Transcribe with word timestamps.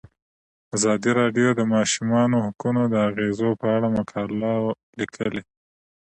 ازادي 0.75 1.11
راډیو 1.19 1.49
د 1.53 1.57
د 1.59 1.61
ماشومانو 1.73 2.37
حقونه 2.45 2.81
د 2.87 2.95
اغیزو 3.09 3.49
په 3.61 3.67
اړه 3.75 3.87
مقالو 3.97 4.53
لیکلي. 4.99 5.43